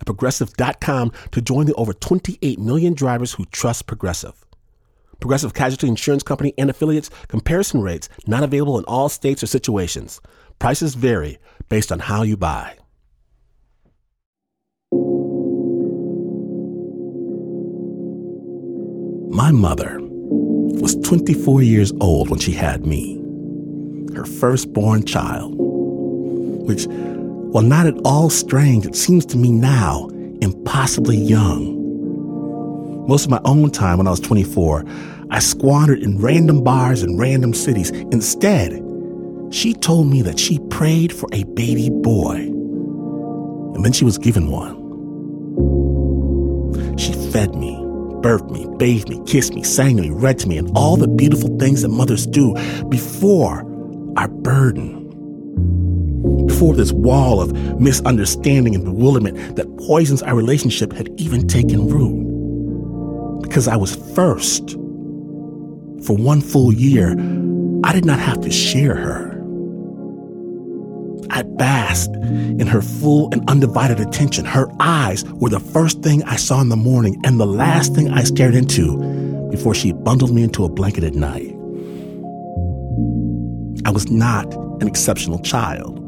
[0.00, 4.44] at progressive.com to join the over 28 million drivers who trust Progressive.
[5.20, 10.20] Progressive Casualty Insurance Company and affiliates comparison rates not available in all states or situations.
[10.58, 11.38] Prices vary
[11.68, 12.76] based on how you buy.
[19.30, 23.20] My mother was 24 years old when she had me,
[24.14, 26.86] her firstborn child, which,
[27.52, 30.08] while not at all strange, it seems to me now
[30.40, 31.76] impossibly young.
[33.08, 34.84] Most of my own time when I was 24,
[35.30, 37.90] I squandered in random bars and random cities.
[37.90, 38.82] Instead,
[39.50, 42.36] she told me that she prayed for a baby boy.
[42.36, 44.76] And then she was given one.
[46.98, 47.76] She fed me,
[48.20, 51.08] birthed me, bathed me, kissed me, sang to me, read to me, and all the
[51.08, 52.54] beautiful things that mothers do
[52.90, 53.60] before
[54.18, 54.97] our burden.
[56.58, 63.40] Before this wall of misunderstanding and bewilderment that poisons our relationship had even taken root
[63.42, 64.70] because I was first.
[66.02, 67.12] For one full year,
[67.84, 69.40] I did not have to share her.
[71.30, 74.44] I basked in her full and undivided attention.
[74.44, 78.10] Her eyes were the first thing I saw in the morning and the last thing
[78.10, 78.98] I stared into
[79.52, 81.54] before she bundled me into a blanket at night.
[83.86, 86.07] I was not an exceptional child.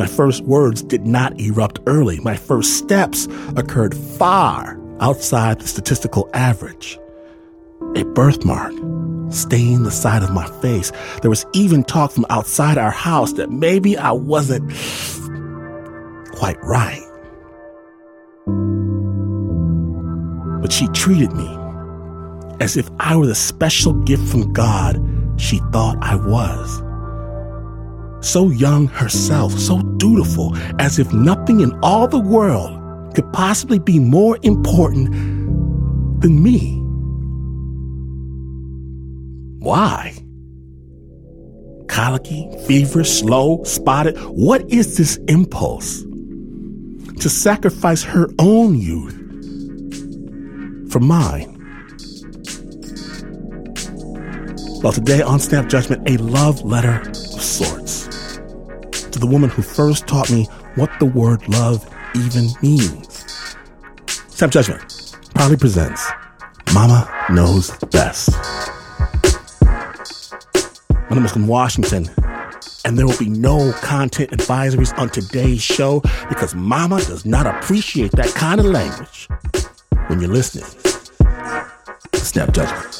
[0.00, 2.20] My first words did not erupt early.
[2.20, 6.98] My first steps occurred far outside the statistical average.
[7.96, 8.72] A birthmark
[9.30, 10.90] stained the side of my face.
[11.20, 14.72] There was even talk from outside our house that maybe I wasn't
[16.32, 17.04] quite right.
[20.62, 21.58] But she treated me
[22.58, 24.98] as if I were the special gift from God
[25.36, 26.89] she thought I was.
[28.20, 32.78] So young herself, so dutiful, as if nothing in all the world
[33.14, 35.10] could possibly be more important
[36.20, 36.76] than me.
[39.58, 40.14] Why?
[41.88, 44.16] Colicky, fever, slow, spotted.
[44.18, 46.02] What is this impulse?
[47.20, 49.16] To sacrifice her own youth
[50.90, 51.56] for mine.
[54.82, 57.99] Well, today on Snap Judgment, a love letter of sorts
[59.20, 63.56] the woman who first taught me what the word love even means.
[64.28, 66.08] Snap Judgment proudly presents
[66.74, 68.30] Mama Knows Best.
[71.10, 72.08] My name is Glynn Washington,
[72.84, 78.12] and there will be no content advisories on today's show because Mama does not appreciate
[78.12, 79.28] that kind of language
[80.06, 80.64] when you're listening.
[82.14, 82.99] Snap Judgment.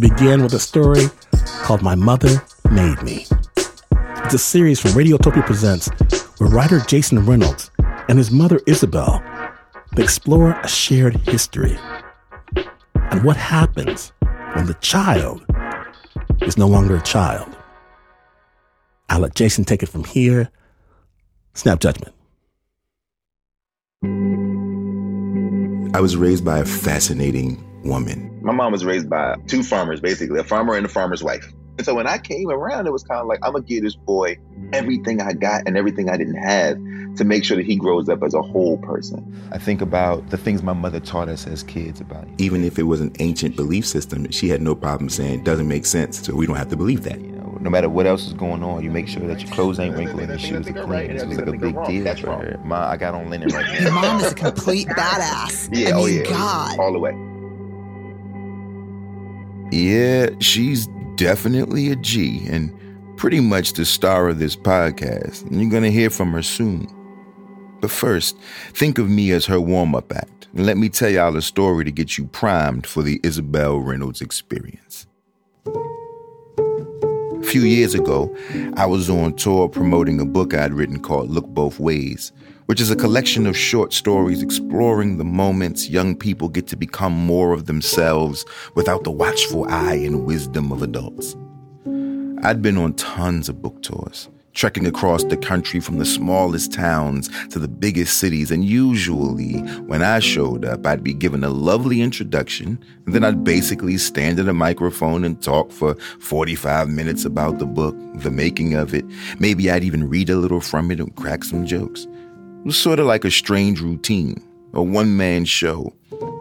[0.00, 1.08] Begin with a story
[1.62, 3.26] called My Mother Made Me.
[4.24, 5.90] It's a series from Radiotopia Presents
[6.40, 7.70] where writer Jason Reynolds
[8.08, 9.22] and his mother Isabel
[9.98, 11.78] explore a shared history
[12.94, 14.14] and what happens
[14.54, 15.44] when the child
[16.40, 17.54] is no longer a child.
[19.10, 20.48] I'll let Jason take it from here.
[21.52, 22.14] Snap judgment.
[25.94, 30.40] I was raised by a fascinating woman my mom was raised by two farmers, basically,
[30.40, 31.46] a farmer and a farmer's wife.
[31.78, 33.82] And so when I came around, it was kind of like, I'm going to give
[33.82, 34.36] this boy
[34.72, 36.76] everything I got and everything I didn't have
[37.16, 39.34] to make sure that he grows up as a whole person.
[39.52, 42.28] I think about the things my mother taught us as kids about.
[42.38, 45.68] Even if it was an ancient belief system, she had no problem saying it doesn't
[45.68, 47.20] make sense, so we don't have to believe that.
[47.20, 49.80] You know, no matter what else is going on, you make sure that your clothes
[49.80, 51.10] ain't wrinkled and your shoes are clean.
[51.10, 52.60] It's like a big deal That's for her.
[52.64, 53.80] Ma, I got on linen right now.
[53.80, 55.68] Your mom is a complete badass.
[55.72, 56.78] Yeah, I oh mean, yeah, God.
[56.78, 57.29] all the way.
[59.70, 62.72] Yeah, she's definitely a G and
[63.16, 65.42] pretty much the star of this podcast.
[65.42, 66.88] And you're going to hear from her soon.
[67.80, 68.36] But first,
[68.72, 71.84] think of me as her warm up act, and let me tell y'all a story
[71.84, 75.06] to get you primed for the Isabel Reynolds experience.
[75.66, 78.36] A few years ago,
[78.74, 82.32] I was on tour promoting a book I'd written called Look Both Ways,
[82.70, 87.12] which is a collection of short stories exploring the moments young people get to become
[87.12, 88.44] more of themselves
[88.76, 91.34] without the watchful eye and wisdom of adults.
[92.44, 97.28] I'd been on tons of book tours trekking across the country from the smallest towns
[97.48, 98.50] to the biggest cities.
[98.50, 103.44] And usually, when I showed up, I'd be given a lovely introduction, and then I'd
[103.44, 108.74] basically stand at a microphone and talk for 45 minutes about the book, the making
[108.74, 109.04] of it.
[109.38, 112.06] Maybe I'd even read a little from it and crack some jokes.
[112.60, 114.36] It was sort of like a strange routine,
[114.74, 115.94] a one-man show,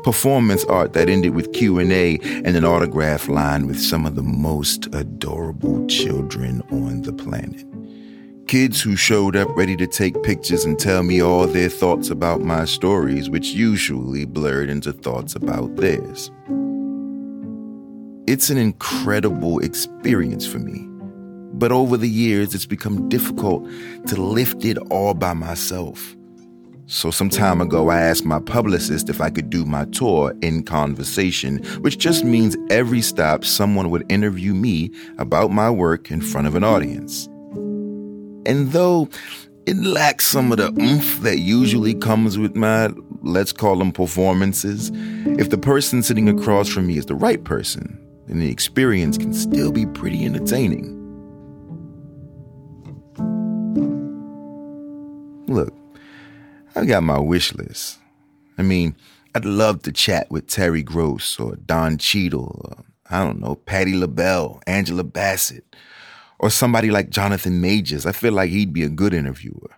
[0.04, 4.94] performance art that ended with Q&A and an autograph line with some of the most
[4.94, 7.63] adorable children on the planet.
[8.48, 12.42] Kids who showed up ready to take pictures and tell me all their thoughts about
[12.42, 16.31] my stories, which usually blurred into thoughts about theirs.
[18.27, 20.88] It's an incredible experience for me.
[21.59, 23.67] But over the years, it's become difficult
[24.07, 26.15] to lift it all by myself.
[26.88, 30.63] So, some time ago, I asked my publicist if I could do my tour in
[30.63, 34.89] conversation, which just means every stop someone would interview me
[35.19, 37.27] about my work in front of an audience.
[38.45, 39.09] And though
[39.67, 42.89] it lacks some of the oomph that usually comes with my,
[43.21, 44.91] let's call them performances,
[45.38, 49.33] if the person sitting across from me is the right person, then the experience can
[49.33, 50.99] still be pretty entertaining.
[55.50, 55.74] Look,
[56.75, 58.00] I've got my wish list.
[58.57, 58.96] I mean,
[59.36, 63.96] I'd love to chat with Terry Gross or Don Cheadle, or, I don't know, Patti
[63.96, 65.66] LaBelle, Angela Bassett
[66.40, 68.06] or somebody like Jonathan Majors.
[68.06, 69.69] I feel like he'd be a good interviewer.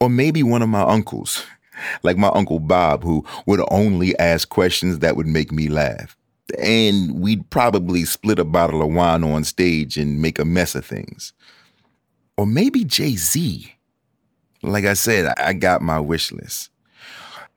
[0.00, 1.44] Or maybe one of my uncles,
[2.02, 6.16] like my uncle Bob, who would only ask questions that would make me laugh.
[6.58, 10.84] And we'd probably split a bottle of wine on stage and make a mess of
[10.84, 11.32] things.
[12.36, 13.74] Or maybe Jay Z.
[14.62, 16.70] Like I said, I got my wish list.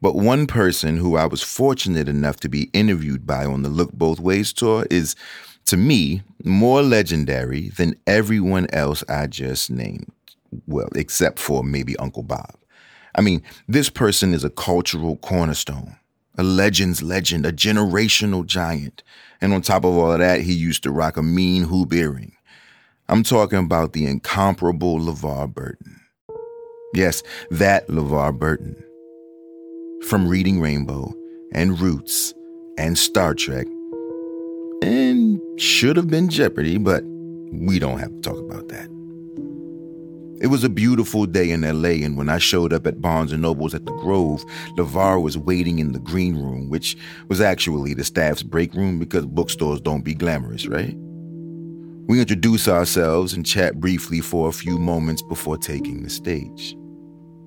[0.02, 3.94] But one person who I was fortunate enough to be interviewed by on the Look
[3.94, 5.16] Both Ways tour is
[5.66, 10.12] to me, more legendary than everyone else I just named.
[10.68, 12.56] Well, except for maybe Uncle Bob.
[13.16, 15.96] I mean, this person is a cultural cornerstone,
[16.38, 19.04] a legend's legend, a generational giant.
[19.42, 22.34] And on top of all of that, he used to rock a mean hoop earring.
[23.08, 26.01] I'm talking about the incomparable LeVar Burton.
[26.96, 28.82] Yes, that LeVar Burton.
[30.08, 31.14] From Reading Rainbow
[31.52, 32.34] and Roots
[32.78, 33.68] and Star Trek
[34.82, 37.04] and should have been Jeopardy, but
[37.52, 38.90] we don't have to talk about that.
[40.40, 43.42] It was a beautiful day in LA, and when I showed up at Barnes and
[43.42, 44.46] Nobles at the Grove,
[44.78, 46.96] LeVar was waiting in the green room, which
[47.28, 50.96] was actually the staff's break room because bookstores don't be glamorous, right?
[52.08, 56.78] We introduce ourselves and chat briefly for a few moments before taking the stage.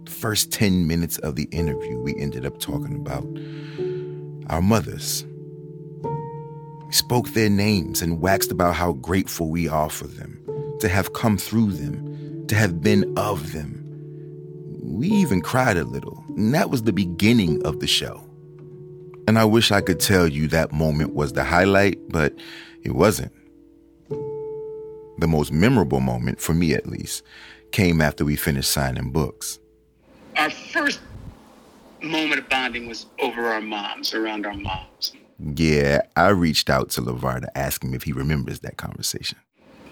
[0.08, 3.24] First 10 minutes of the interview, we ended up talking about
[4.50, 5.24] our mothers
[6.02, 10.42] We spoke their names and waxed about how grateful we are for them,
[10.80, 13.84] to have come through them, to have been of them.
[14.82, 18.24] We even cried a little, and that was the beginning of the show.
[19.28, 22.34] And I wish I could tell you that moment was the highlight, but
[22.82, 23.32] it wasn't.
[25.18, 27.22] The most memorable moment, for me at least,
[27.70, 29.58] came after we finished signing books.
[30.38, 31.00] Our first
[32.00, 35.12] moment of bonding was over our moms, around our moms.
[35.56, 39.38] Yeah, I reached out to LeVar to ask him if he remembers that conversation.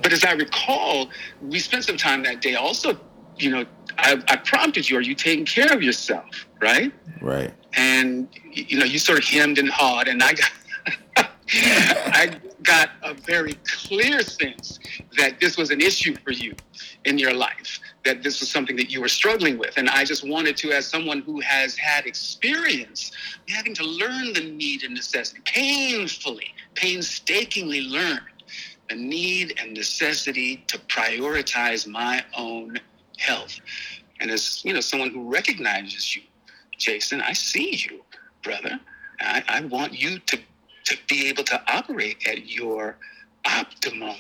[0.03, 1.11] But as I recall,
[1.43, 2.97] we spent some time that day also,
[3.39, 3.65] you know,
[3.99, 6.47] I, I prompted you, are you taking care of yourself?
[6.61, 6.93] Right?
[7.21, 7.53] Right.
[7.75, 10.51] And, you know, you sort of hemmed and hawed, and I got.
[11.49, 14.81] I got a very clear sense
[15.17, 16.55] that this was an issue for you
[17.07, 19.79] in your life, that this was something that you were struggling with.
[19.79, 23.13] And I just wanted to, as someone who has had experience
[23.49, 28.21] having to learn the need and necessity, painfully, painstakingly learn
[28.91, 32.79] the need and necessity to prioritize my own
[33.19, 33.61] health.
[34.21, 36.23] And as you know, someone who recognizes you,
[36.77, 38.03] Jason, I see you,
[38.43, 38.79] brother.
[39.21, 40.39] I, I want you to
[40.85, 42.97] to be able to operate at your
[43.45, 44.15] optimum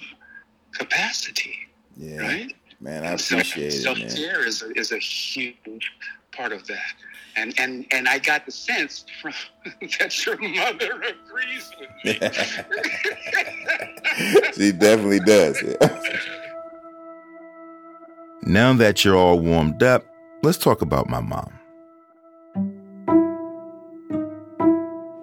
[0.73, 1.57] capacity.
[1.97, 2.19] Yeah.
[2.19, 2.53] Right?
[2.81, 4.11] Man, I appreciate self, it.
[4.11, 5.93] Self care is is a huge
[6.33, 6.95] part of that,
[7.37, 9.33] and and and I got the sense from
[9.99, 12.13] that your mother agrees with me.
[14.55, 15.63] she definitely does.
[18.43, 20.05] now that you're all warmed up,
[20.43, 21.51] let's talk about my mom.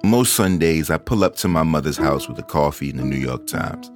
[0.04, 3.16] Most Sundays, I pull up to my mother's house with a coffee and the New
[3.16, 3.90] York Times.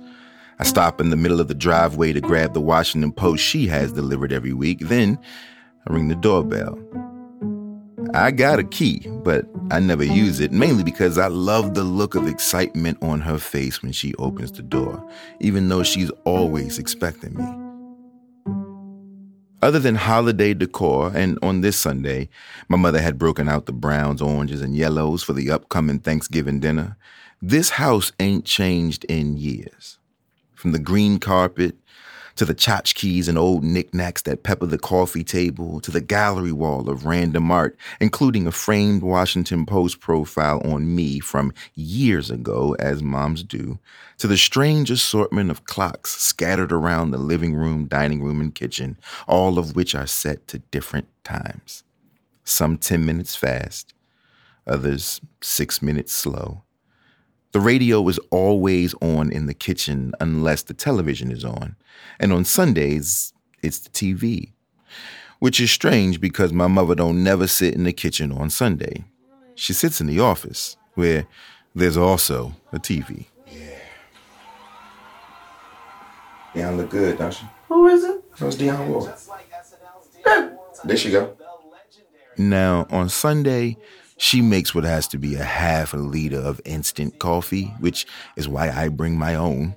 [0.59, 3.91] I stop in the middle of the driveway to grab the Washington Post she has
[3.91, 4.79] delivered every week.
[4.81, 5.19] Then
[5.87, 6.79] I ring the doorbell.
[8.13, 12.15] I got a key, but I never use it, mainly because I love the look
[12.15, 15.07] of excitement on her face when she opens the door,
[15.39, 17.45] even though she's always expecting me.
[19.61, 22.29] Other than holiday decor, and on this Sunday,
[22.69, 26.95] my mother had broken out the browns, oranges, and yellows for the upcoming Thanksgiving dinner,
[27.41, 29.99] this house ain't changed in years.
[30.57, 31.75] From the green carpet
[32.35, 36.89] to the tchotchkes and old knickknacks that pepper the coffee table, to the gallery wall
[36.89, 43.03] of random art, including a framed Washington Post profile on me from years ago, as
[43.03, 43.77] moms do,
[44.17, 48.97] to the strange assortment of clocks scattered around the living room, dining room, and kitchen,
[49.27, 51.83] all of which are set to different times.
[52.43, 53.93] Some 10 minutes fast,
[54.65, 56.63] others six minutes slow.
[57.57, 61.75] The radio is always on in the kitchen unless the television is on.
[62.19, 63.33] And on Sundays,
[63.63, 64.51] it's the TV.
[65.39, 69.05] Which is strange because my mother don't never sit in the kitchen on Sunday.
[69.55, 71.25] She sits in the office where
[71.73, 73.25] there's also a TV.
[73.47, 73.79] Yeah.
[76.53, 77.47] Dion look good, don't she?
[77.69, 78.37] Who is it?
[78.37, 79.11] That's Dion Ward.
[80.83, 81.35] There she go.
[82.37, 83.77] Now, on Sunday,
[84.17, 88.05] she makes what has to be a half a liter of instant coffee, which
[88.35, 89.75] is why I bring my own,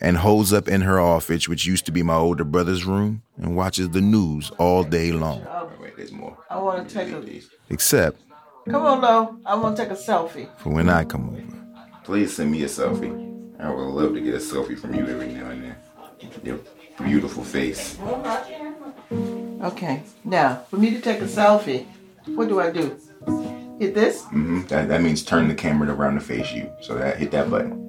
[0.00, 3.56] and holds up in her office, which used to be my older brother's room, and
[3.56, 5.46] watches the news all day long.
[5.48, 6.36] Oh, wait, there's more.
[6.50, 7.40] I want to take a.
[7.70, 8.20] Except
[8.68, 9.38] Come on, Lo.
[9.46, 10.48] I want to take a selfie.
[10.58, 11.42] for when I come over.
[12.02, 13.12] Please send me a selfie.
[13.60, 15.76] I would love to get a selfie from you every now and then.
[16.42, 16.58] Your
[17.02, 17.96] beautiful face.
[19.62, 20.02] Okay.
[20.24, 21.86] Now, for me to take a selfie,
[22.26, 22.98] what do I do?
[23.78, 24.22] Hit this?
[24.24, 26.70] hmm That, that means turn the camera around to face you.
[26.80, 27.82] So that hit that button.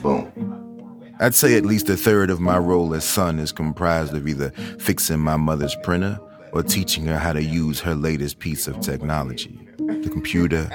[0.00, 0.32] Boom.
[1.20, 4.50] I'd say at least a third of my role as son is comprised of either
[4.78, 6.18] fixing my mother's printer
[6.52, 10.68] or teaching her how to use her latest piece of technology the computer,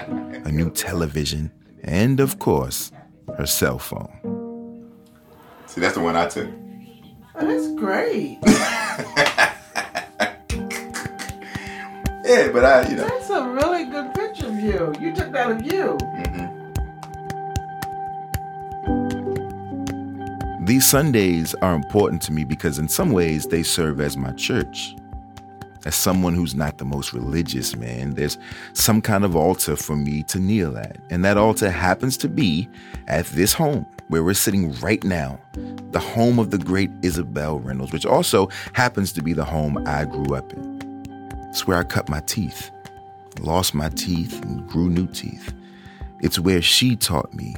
[0.46, 1.52] a new television,
[1.84, 2.92] and of course,
[3.38, 4.90] her cell phone.
[5.66, 6.50] See, that's the one I took.
[7.36, 8.40] Oh, that's great.
[12.28, 13.08] Yeah, but I, you know.
[13.08, 14.94] That's a really good picture of you.
[15.00, 15.98] You took that of you.
[15.98, 16.58] Mm-hmm.
[20.66, 24.94] These Sundays are important to me because, in some ways, they serve as my church.
[25.86, 28.38] As someone who's not the most religious man, there's
[28.74, 30.98] some kind of altar for me to kneel at.
[31.10, 32.68] And that altar happens to be
[33.08, 35.40] at this home where we're sitting right now,
[35.92, 40.04] the home of the great Isabel Reynolds, which also happens to be the home I
[40.04, 40.87] grew up in.
[41.50, 42.72] It's where I cut my teeth,
[43.40, 45.54] lost my teeth, and grew new teeth.
[46.22, 47.56] It's where she taught me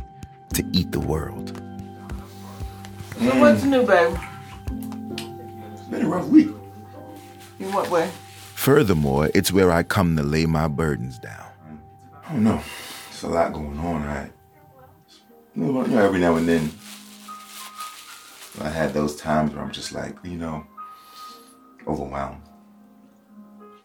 [0.54, 1.62] to eat the world.
[3.20, 4.18] So what's new, babe?
[5.74, 6.50] It's been a rough week.
[7.60, 8.10] In what way?
[8.56, 11.48] Furthermore, it's where I come to lay my burdens down.
[12.28, 12.62] I don't know.
[13.10, 14.32] It's a lot going on, right?
[15.56, 16.72] You know, every now and then,
[18.62, 20.66] I had those times where I'm just like, you know,
[21.88, 22.42] overwhelmed.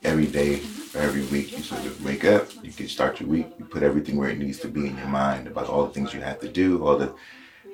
[0.05, 0.61] Every day,
[0.95, 3.83] or every week, you sort of wake up, you can start your week, you put
[3.83, 6.41] everything where it needs to be in your mind about all the things you have
[6.41, 7.15] to do, all the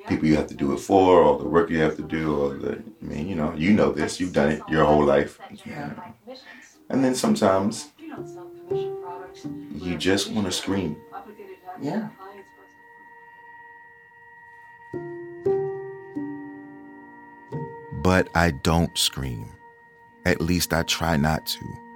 [0.07, 2.49] people you have to do it for, all the work you have to do, all
[2.49, 5.39] the, I mean, you know, you know this, you've done it your whole life.
[6.89, 7.91] And then sometimes
[8.69, 10.97] you just want to scream.
[11.81, 12.09] Yeah.
[18.03, 19.51] But I don't scream.
[20.25, 21.90] At least I try not to.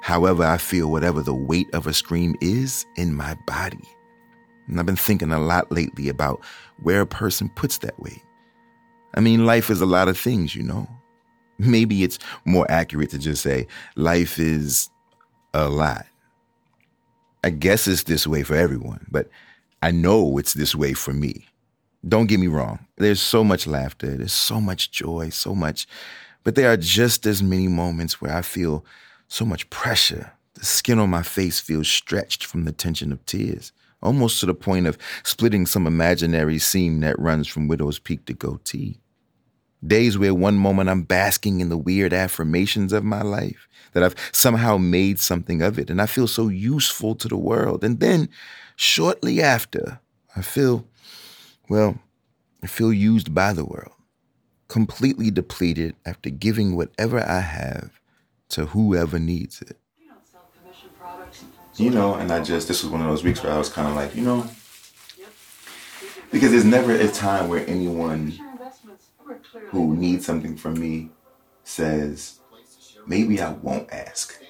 [0.00, 3.88] However, I feel whatever the weight of a scream is in my body.
[4.66, 6.42] And I've been thinking a lot lately about
[6.82, 8.22] where a person puts that weight.
[9.14, 10.88] I mean, life is a lot of things, you know.
[11.58, 13.66] Maybe it's more accurate to just say
[13.96, 14.88] life is
[15.52, 16.06] a lot.
[17.42, 19.28] I guess it's this way for everyone, but
[19.82, 21.46] I know it's this way for me.
[22.06, 22.86] Don't get me wrong.
[22.96, 25.86] There's so much laughter, there's so much joy, so much,
[26.44, 28.84] but there are just as many moments where I feel
[29.30, 30.32] so much pressure.
[30.54, 33.72] The skin on my face feels stretched from the tension of tears,
[34.02, 38.34] almost to the point of splitting some imaginary seam that runs from Widow's Peak to
[38.34, 39.00] Goatee.
[39.86, 44.16] Days where one moment I'm basking in the weird affirmations of my life, that I've
[44.32, 47.82] somehow made something of it, and I feel so useful to the world.
[47.84, 48.28] And then,
[48.76, 50.00] shortly after,
[50.36, 50.84] I feel,
[51.68, 51.98] well,
[52.62, 53.94] I feel used by the world,
[54.68, 57.99] completely depleted after giving whatever I have
[58.50, 59.78] to whoever needs it.
[61.76, 63.88] You know, and I just, this was one of those weeks where I was kind
[63.88, 64.46] of like, you know,
[66.30, 68.38] because there's never a time where anyone
[69.68, 71.10] who needs something from me
[71.64, 72.40] says,
[73.06, 74.40] maybe I won't ask.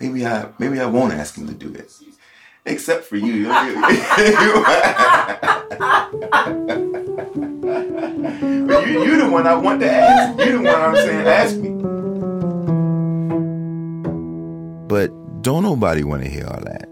[0.00, 1.90] Maybe I maybe I won't ask him to do it.
[2.64, 3.26] Except for you.
[3.34, 3.44] you,
[9.04, 10.38] you the one I want to ask.
[10.38, 11.97] You're the one I'm saying ask me.
[14.88, 15.10] But
[15.42, 16.88] don't nobody want to hear all that.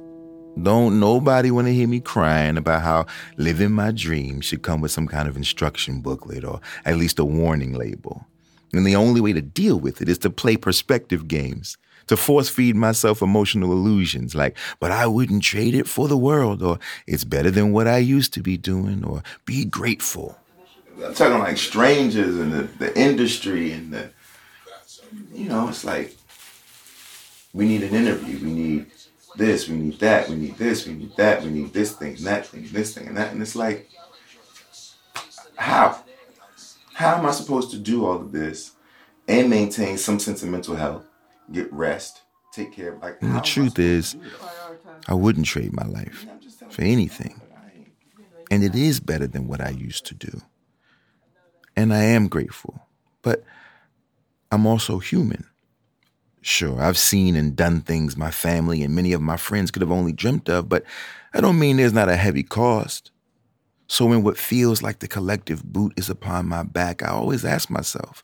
[0.62, 4.90] Don't nobody want to hear me crying about how living my dream should come with
[4.90, 8.26] some kind of instruction booklet or at least a warning label.
[8.72, 11.76] And the only way to deal with it is to play perspective games,
[12.08, 16.62] to force feed myself emotional illusions like, but I wouldn't trade it for the world,
[16.62, 20.38] or it's better than what I used to be doing, or be grateful.
[21.02, 24.10] I'm talking like strangers and the, the industry and the,
[25.34, 26.16] you know, it's like,
[27.56, 28.38] we need an interview.
[28.44, 28.86] We need
[29.34, 32.26] this, we need that, we need this, we need that, we need this thing, and
[32.26, 33.32] that thing, this thing, and that.
[33.32, 33.88] And it's like,
[35.56, 35.98] how?
[36.92, 38.72] How am I supposed to do all of this
[39.26, 41.06] and maintain some sense of mental health,
[41.50, 42.22] get rest,
[42.52, 44.16] take care of like And the truth is,
[45.08, 46.26] I wouldn't trade my life
[46.68, 47.40] for anything.
[48.50, 50.42] And it is better than what I used to do.
[51.74, 52.86] And I am grateful.
[53.22, 53.44] But
[54.52, 55.46] I'm also human.
[56.46, 59.90] Sure, I've seen and done things my family and many of my friends could have
[59.90, 60.84] only dreamt of, but
[61.34, 63.10] I don't mean there's not a heavy cost.
[63.88, 67.68] So when what feels like the collective boot is upon my back, I always ask
[67.68, 68.22] myself,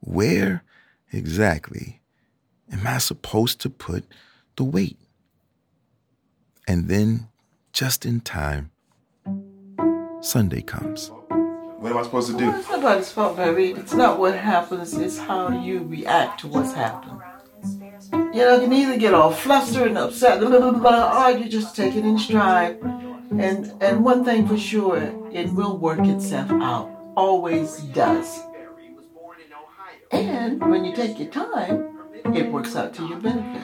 [0.00, 0.62] where
[1.10, 2.02] exactly
[2.70, 4.04] am I supposed to put
[4.56, 4.98] the weight?
[6.68, 7.28] And then,
[7.72, 8.72] just in time,
[10.20, 11.10] Sunday comes.
[11.78, 12.50] What am I supposed to do?
[12.50, 13.70] It's nobody's fault, baby.
[13.70, 17.22] It's not what happens, it's how you react to what's happened.
[18.34, 21.48] You know, you can either get all flustered and upset, blah, blah, blah, or you
[21.48, 22.80] just take it in stride.
[23.38, 24.98] And and one thing for sure,
[25.32, 26.90] it will work itself out.
[27.16, 28.40] Always does.
[30.10, 31.96] And when you take your time,
[32.34, 33.62] it works out to your benefit.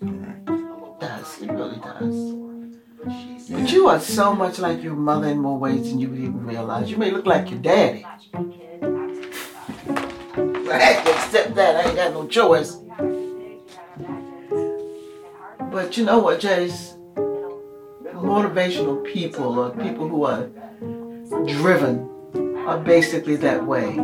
[0.00, 1.42] It does.
[1.42, 3.50] It really does.
[3.50, 6.46] But you are so much like your mother in more ways than you would even
[6.46, 6.90] realize.
[6.90, 8.06] You may look like your daddy.
[8.06, 8.16] I
[11.04, 11.76] to accept that.
[11.76, 12.78] I ain't got no choice.
[15.70, 16.96] But you know what, Jace?
[18.14, 20.48] Motivational people or people who are
[21.46, 22.08] driven
[22.66, 23.94] are basically that way.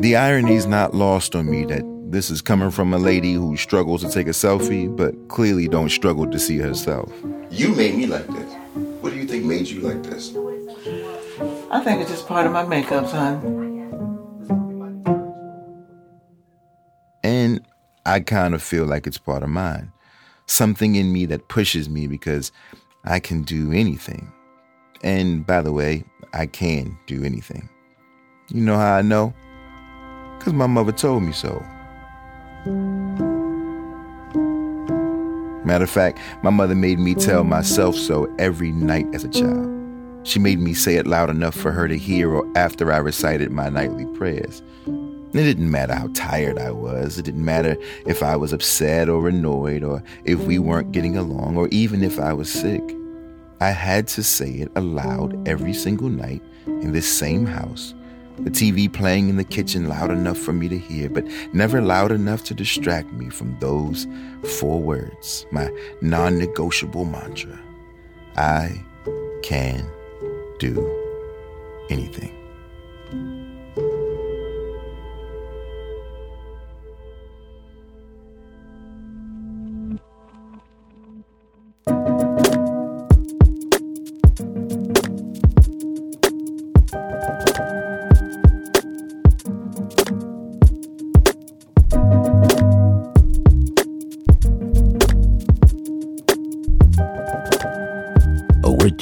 [0.00, 3.56] The irony is not lost on me that this is coming from a lady who
[3.56, 7.12] struggles to take a selfie, but clearly don't struggle to see herself.
[7.50, 8.52] You made me like this.
[9.00, 10.34] What do you think made you like this?
[11.70, 13.65] I think it's just part of my makeup, son.
[18.06, 19.92] I kind of feel like it's part of mine.
[20.46, 22.52] Something in me that pushes me because
[23.04, 24.32] I can do anything.
[25.02, 27.68] And by the way, I can do anything.
[28.48, 29.34] You know how I know?
[30.38, 31.60] Because my mother told me so.
[35.64, 39.68] Matter of fact, my mother made me tell myself so every night as a child.
[40.22, 43.68] She made me say it loud enough for her to hear after I recited my
[43.68, 44.62] nightly prayers.
[45.38, 47.18] It didn't matter how tired I was.
[47.18, 51.56] It didn't matter if I was upset or annoyed or if we weren't getting along
[51.58, 52.82] or even if I was sick.
[53.60, 57.94] I had to say it aloud every single night in this same house.
[58.38, 62.12] The TV playing in the kitchen loud enough for me to hear, but never loud
[62.12, 64.06] enough to distract me from those
[64.58, 65.70] four words, my
[66.02, 67.58] non negotiable mantra.
[68.36, 68.82] I
[69.42, 69.86] can
[70.58, 70.76] do
[71.88, 72.35] anything.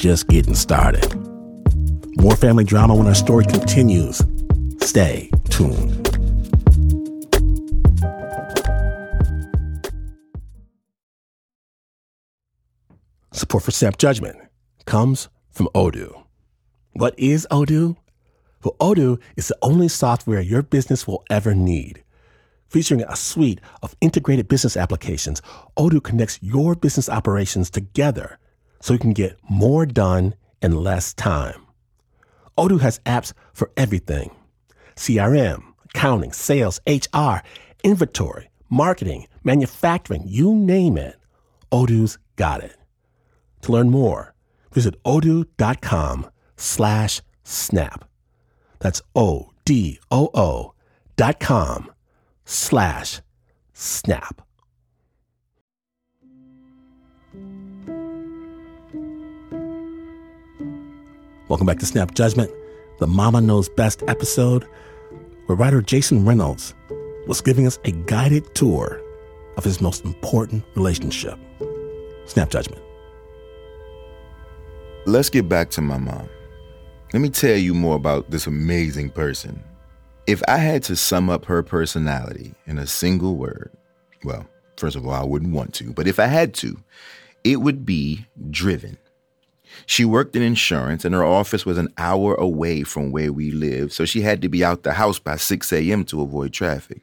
[0.05, 1.03] Just getting started.
[2.21, 4.21] More family drama when our story continues.
[4.79, 6.05] Stay tuned.
[13.33, 14.37] Support for Snap Judgment
[14.85, 16.23] comes from Odoo.
[16.93, 17.97] What is Odoo?
[18.63, 22.03] Well, Odoo is the only software your business will ever need.
[22.67, 25.41] Featuring a suite of integrated business applications,
[25.75, 28.37] Odoo connects your business operations together
[28.85, 31.65] so you can get more done in less time.
[32.55, 34.29] Odoo has apps for everything
[34.95, 37.37] CRM, accounting, sales, HR,
[37.83, 41.15] inventory, marketing, manufacturing, you name it,
[41.71, 42.77] Odoo's got it.
[43.63, 44.35] To learn more,
[44.71, 48.07] visit odoo.com slash snap.
[48.81, 50.75] That's O-D-O-O
[51.17, 51.91] dot com
[52.45, 53.21] slash
[53.73, 54.45] snap.
[61.47, 62.49] Welcome back to Snap Judgment,
[62.97, 64.67] the Mama Knows Best episode,
[65.45, 66.73] where writer Jason Reynolds
[67.27, 68.99] was giving us a guided tour
[69.55, 71.37] of his most important relationship.
[72.25, 72.81] Snap Judgment.
[75.05, 76.27] Let's get back to my mom.
[77.13, 79.63] Let me tell you more about this amazing person.
[80.25, 83.69] If I had to sum up her personality in a single word,
[84.23, 86.75] well, first of all, I wouldn't want to, but if I had to,
[87.43, 88.97] it would be driven.
[89.85, 93.93] She worked in insurance and her office was an hour away from where we lived,
[93.93, 96.05] so she had to be out the house by 6 a.m.
[96.05, 97.01] to avoid traffic.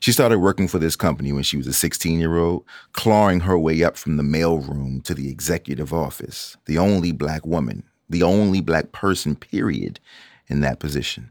[0.00, 3.58] She started working for this company when she was a 16 year old, clawing her
[3.58, 8.60] way up from the mailroom to the executive office, the only black woman, the only
[8.60, 10.00] black person, period,
[10.46, 11.30] in that position.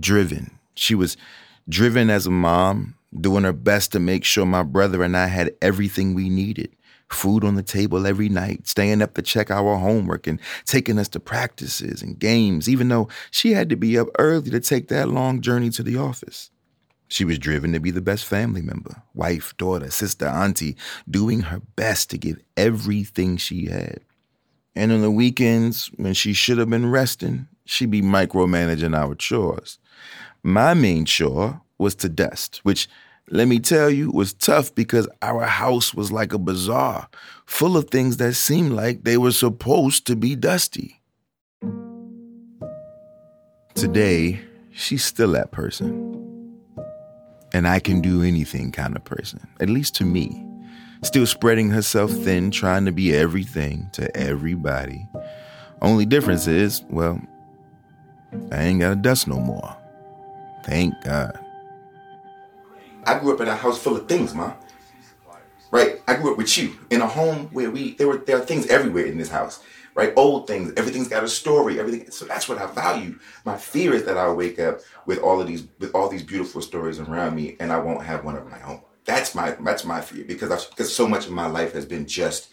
[0.00, 0.58] Driven.
[0.74, 1.16] She was
[1.68, 5.54] driven as a mom, doing her best to make sure my brother and I had
[5.60, 6.74] everything we needed
[7.14, 11.08] food on the table every night, staying up to check our homework and taking us
[11.10, 15.08] to practices and games, even though she had to be up early to take that
[15.08, 16.50] long journey to the office.
[17.08, 20.76] She was driven to be the best family member, wife, daughter, sister, auntie,
[21.08, 24.00] doing her best to give everything she had.
[24.74, 29.78] And on the weekends, when she should have been resting, she'd be micromanaging our chores.
[30.42, 32.88] My main chore was to dust, which
[33.30, 37.08] let me tell you, it was tough because our house was like a bazaar,
[37.46, 41.00] full of things that seemed like they were supposed to be dusty.
[43.74, 44.40] Today,
[44.72, 46.10] she's still that person.
[47.52, 50.44] And I can do anything kind of person, at least to me.
[51.02, 55.06] Still spreading herself thin, trying to be everything to everybody.
[55.82, 57.20] Only difference is, well,
[58.50, 59.76] I ain't got to dust no more.
[60.64, 61.38] Thank God.
[63.06, 64.54] I grew up in a house full of things, ma.
[65.70, 66.00] Right?
[66.06, 68.66] I grew up with you in a home where we there were there are things
[68.68, 69.62] everywhere in this house.
[69.94, 70.12] Right?
[70.16, 70.72] Old things.
[70.76, 71.78] Everything's got a story.
[71.78, 72.10] Everything.
[72.10, 73.18] So that's what I value.
[73.44, 76.62] My fear is that I'll wake up with all of these with all these beautiful
[76.62, 78.80] stories around me, and I won't have one of my own.
[79.04, 82.06] That's my that's my fear because I, because so much of my life has been
[82.06, 82.50] just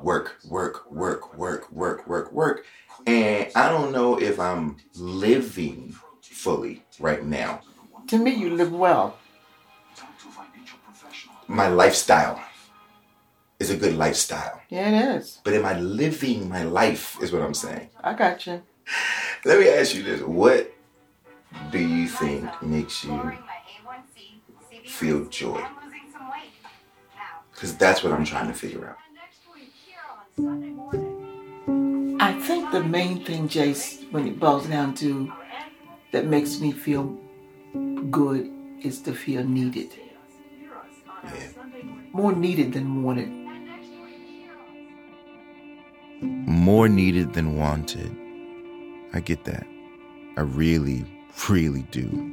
[0.00, 2.66] work, work, work, work, work, work, work,
[3.06, 7.60] and I don't know if I'm living fully right now.
[8.08, 9.16] To me, you live well
[11.48, 12.40] my lifestyle
[13.58, 14.60] is a good lifestyle.
[14.68, 15.40] Yeah, it is.
[15.44, 17.88] But am I living my life, is what I'm saying.
[18.02, 18.62] I got you.
[19.44, 20.20] Let me ask you this.
[20.22, 20.74] What
[21.70, 23.32] do you think makes you
[24.84, 25.64] feel joy?
[27.52, 28.96] Because that's what I'm trying to figure out.
[32.20, 35.32] I think the main thing, Jace, when it boils down to
[36.12, 37.18] that makes me feel
[38.10, 38.50] good
[38.82, 39.92] is to feel needed.
[42.12, 43.28] More needed than wanted.
[46.22, 48.14] More needed than wanted.
[49.12, 49.66] I get that.
[50.36, 51.04] I really,
[51.48, 52.30] really do.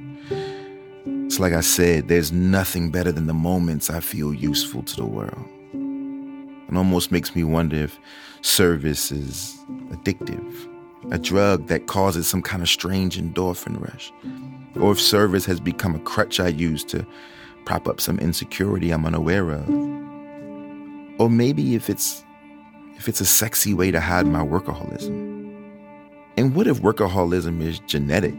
[1.06, 5.06] It's like I said, there's nothing better than the moments I feel useful to the
[5.06, 5.47] world.
[5.73, 7.99] It almost makes me wonder if
[8.41, 9.58] service is
[9.89, 10.67] addictive,
[11.12, 14.12] a drug that causes some kind of strange endorphin rush,
[14.75, 17.06] or if service has become a crutch I use to
[17.65, 19.69] prop up some insecurity I'm unaware of.
[21.19, 22.24] Or maybe if it's
[22.97, 25.32] if it's a sexy way to hide my workaholism.
[26.38, 28.36] And what if workaholism is genetic?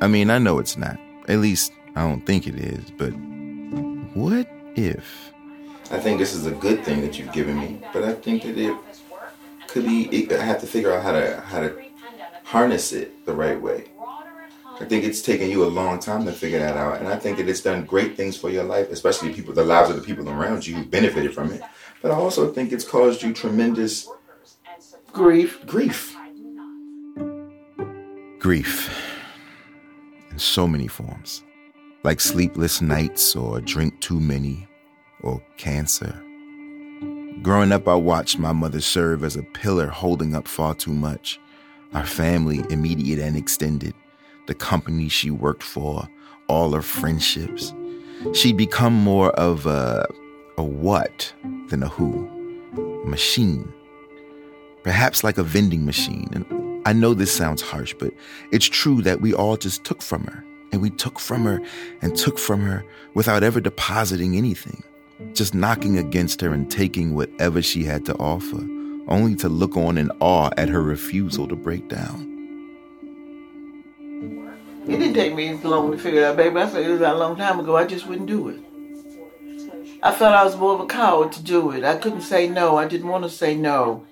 [0.00, 0.98] I mean, I know it's not.
[1.28, 3.10] At least I don't think it is, but
[4.14, 5.32] what if?
[5.90, 8.56] I think this is a good thing that you've given me, but I think that
[8.56, 8.76] it
[9.68, 11.82] could be it, I have to figure out how to how to
[12.44, 13.91] harness it the right way.
[14.82, 17.36] I think it's taken you a long time to figure that out, and I think
[17.36, 20.28] that it's done great things for your life, especially people, the lives of the people
[20.28, 21.62] around you who benefited from it.
[22.02, 24.08] But I also think it's caused you tremendous
[25.12, 25.64] grief.
[25.66, 26.16] Grief.
[28.40, 28.90] Grief.
[30.32, 31.44] In so many forms,
[32.02, 34.66] like sleepless nights, or drink too many,
[35.20, 36.12] or cancer.
[37.40, 41.38] Growing up, I watched my mother serve as a pillar holding up far too much.
[41.94, 43.94] Our family, immediate and extended
[44.46, 46.08] the company she worked for,
[46.48, 47.72] all her friendships.
[48.34, 50.06] She'd become more of a,
[50.58, 51.32] a what
[51.68, 52.28] than a who,
[53.04, 53.72] machine.
[54.82, 56.28] Perhaps like a vending machine.
[56.32, 58.12] And I know this sounds harsh, but
[58.50, 61.60] it's true that we all just took from her And we took from her
[62.00, 64.82] and took from her without ever depositing anything,
[65.34, 68.66] just knocking against her and taking whatever she had to offer,
[69.08, 72.31] only to look on in awe at her refusal to break down.
[74.84, 76.58] It didn't take me long to figure it out, baby.
[76.58, 77.76] I figured it out a long time ago.
[77.76, 78.60] I just wouldn't do it.
[80.02, 81.84] I felt I was more of a coward to do it.
[81.84, 82.76] I couldn't say no.
[82.76, 84.04] I didn't want to say no.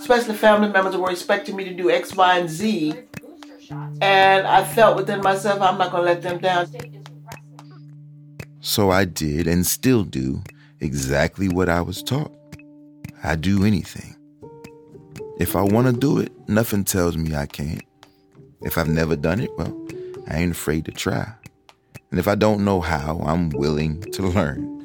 [0.00, 2.94] Especially family members were expecting me to do X, Y, and Z.
[4.00, 6.66] And I felt within myself, I'm not going to let them down.
[8.60, 10.42] So I did and still do
[10.80, 12.32] exactly what I was taught.
[13.22, 14.16] I do anything.
[15.38, 17.82] If I want to do it, nothing tells me I can't.
[18.62, 19.74] If I've never done it, well,
[20.28, 21.32] I ain't afraid to try.
[22.10, 24.78] And if I don't know how, I'm willing to learn.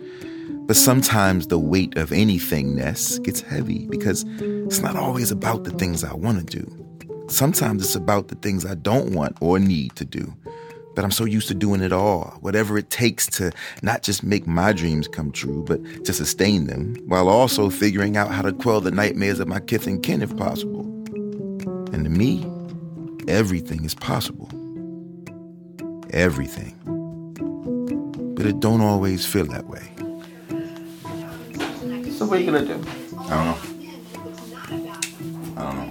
[0.65, 6.03] But sometimes the weight of anythingness gets heavy because it's not always about the things
[6.03, 6.85] I want to do.
[7.27, 10.33] Sometimes it's about the things I don't want or need to do.
[10.95, 14.47] But I'm so used to doing it all, whatever it takes to not just make
[14.47, 18.79] my dreams come true, but to sustain them, while also figuring out how to quell
[18.79, 20.81] the nightmares of my kith and kin if possible.
[21.91, 22.45] And to me,
[23.27, 24.49] everything is possible.
[26.11, 26.75] Everything
[28.45, 29.89] but it don't always feel that way.
[32.11, 32.79] So what are you gonna do?
[33.17, 33.57] I don't know.
[35.57, 35.89] I don't know.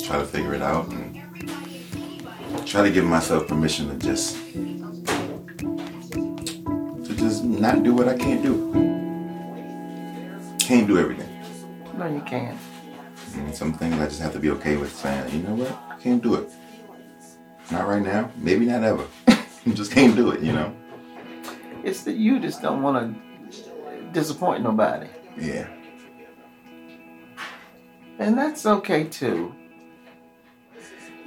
[0.00, 1.18] Try to figure it out and
[2.66, 5.08] try to give myself permission to just to
[7.16, 8.70] just not do what I can't do.
[10.58, 11.30] Can't do everything.
[11.96, 12.58] No, you can't.
[13.34, 15.85] And some things I just have to be okay with saying, you know what?
[16.00, 16.50] Can't do it.
[17.70, 18.30] Not right now.
[18.36, 19.06] Maybe not ever.
[19.64, 20.74] You just can't do it, you know?
[21.82, 25.08] It's that you just don't want to disappoint nobody.
[25.38, 25.68] Yeah.
[28.18, 29.54] And that's okay too.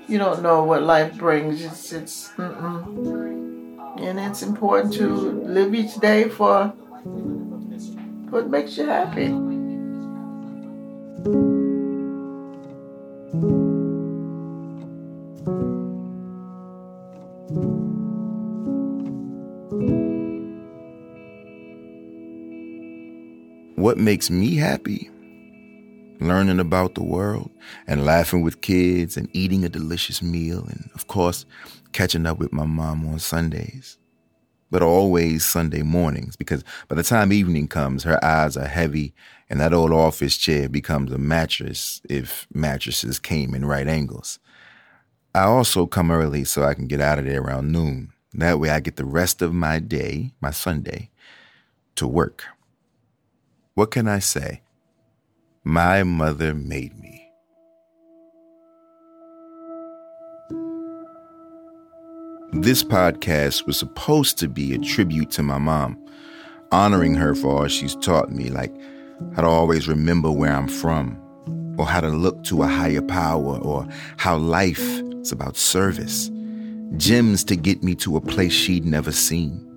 [0.07, 1.63] You don't know what life brings.
[1.63, 6.67] It's, it's and it's important to live each day for
[8.29, 9.29] what makes you happy.
[23.79, 25.09] What makes me happy?
[26.19, 27.49] Learning about the world
[27.87, 31.45] and laughing with kids and eating a delicious meal and, of course,
[31.93, 33.97] catching up with my mom on Sundays.
[34.69, 39.13] But always Sunday mornings because by the time evening comes, her eyes are heavy
[39.49, 44.39] and that old office chair becomes a mattress if mattresses came in right angles.
[45.33, 48.11] I also come early so I can get out of there around noon.
[48.33, 51.11] That way I get the rest of my day, my Sunday,
[51.95, 52.43] to work.
[53.79, 54.61] What can I say?
[55.63, 57.31] My mother made me.
[62.51, 65.97] This podcast was supposed to be a tribute to my mom,
[66.73, 68.75] honoring her for all she's taught me, like
[69.37, 71.17] how to always remember where I'm from,
[71.77, 73.87] or how to look to a higher power, or
[74.17, 76.29] how life is about service,
[76.97, 79.68] gems to get me to a place she'd never seen.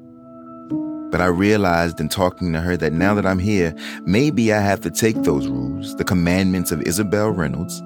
[1.12, 4.81] But I realized in talking to her that now that I'm here, maybe I have
[4.81, 7.81] to take those rules, the commandments of Isabel Reynolds,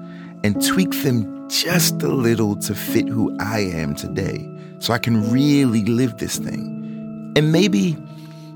[0.45, 5.29] and tweak them just a little to fit who I am today so I can
[5.29, 7.33] really live this thing.
[7.35, 7.97] And maybe,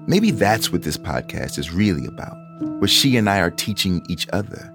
[0.07, 2.37] maybe that's what this podcast is really about,
[2.79, 4.73] what she and I are teaching each other,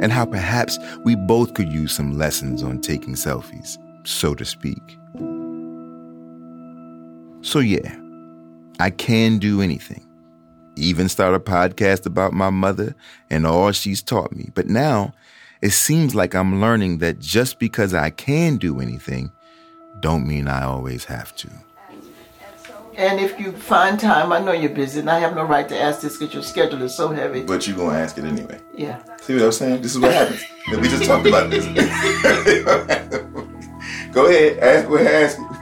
[0.00, 4.98] and how perhaps we both could use some lessons on taking selfies, so to speak.
[7.42, 7.96] So, yeah.
[8.78, 10.06] I can do anything.
[10.76, 12.94] Even start a podcast about my mother
[13.30, 14.50] and all she's taught me.
[14.54, 15.14] But now
[15.62, 19.32] it seems like I'm learning that just because I can do anything,
[20.00, 21.48] don't mean I always have to.
[22.96, 25.78] And if you find time, I know you're busy, and I have no right to
[25.78, 27.42] ask this because your schedule is so heavy.
[27.42, 28.58] But you're gonna ask it anyway.
[28.74, 29.02] Yeah.
[29.20, 29.82] See what I'm saying?
[29.82, 30.42] This is what happens.
[30.70, 31.66] we just talked about this.
[34.12, 35.55] Go ahead, ask what ask it.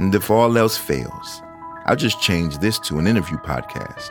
[0.00, 1.42] And if all else fails,
[1.84, 4.08] I'll just change this to an interview podcast,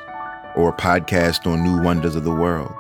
[0.56, 2.71] or a podcast on new wonders of the world,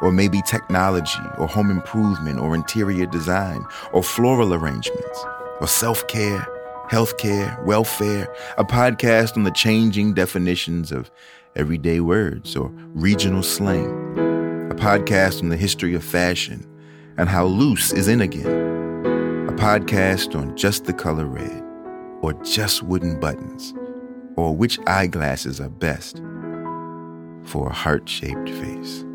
[0.00, 5.24] or maybe technology, or home improvement, or interior design, or floral arrangements,
[5.60, 6.48] or self care,
[6.90, 11.10] healthcare, welfare, a podcast on the changing definitions of
[11.56, 13.90] everyday words or regional slang,
[14.70, 16.66] a podcast on the history of fashion
[17.18, 18.46] and how loose is in again,
[19.46, 21.65] a podcast on just the color red
[22.20, 23.72] or just wooden buttons,
[24.36, 26.18] or which eyeglasses are best
[27.44, 29.05] for a heart shaped face.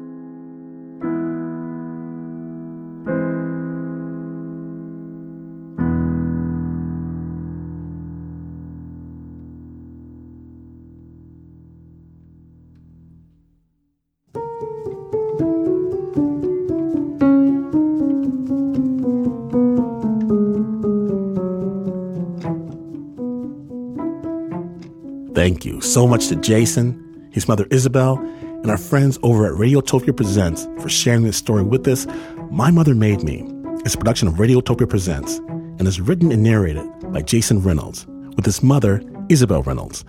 [25.41, 30.15] Thank you so much to Jason, his mother Isabel, and our friends over at Radiotopia
[30.15, 32.06] Presents for sharing this story with us.
[32.51, 33.51] My Mother Made Me
[33.84, 35.38] is a production of Radiotopia Presents
[35.80, 40.06] and is written and narrated by Jason Reynolds with his mother, Isabel Reynolds.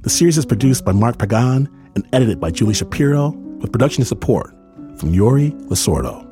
[0.00, 4.48] The series is produced by Mark Pagan and edited by Julie Shapiro with production support
[4.96, 6.24] from Yooree Losordo.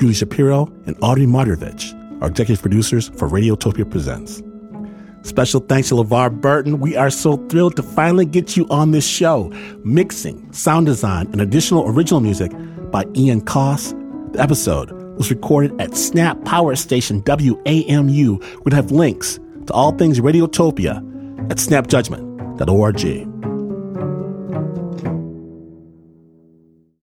[0.00, 4.42] Julie Shapiro and Audrey Mardavich are executive producers for Radiotopia Presents.
[5.24, 6.80] Special thanks to LeVar Burton.
[6.80, 9.50] We are so thrilled to finally get you on this show.
[9.82, 12.52] Mixing, sound design, and additional original music
[12.90, 13.92] by Ian Coss.
[14.32, 18.64] The episode was recorded at Snap Power Station WAMU.
[18.64, 20.98] We'd have links to all things Radiotopia
[21.50, 23.33] at snapjudgment.org.